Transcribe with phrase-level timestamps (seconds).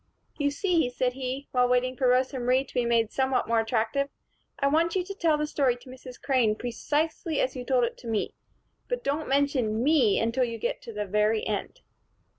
[0.39, 4.09] "You see," said he, while waiting for Rosa Marie to be made somewhat more attractive,
[4.57, 6.19] "I want you to tell the story to Mrs.
[6.19, 8.33] Crane, precisely as you told it to me.
[8.87, 11.81] But don't mention me until you get to the very end."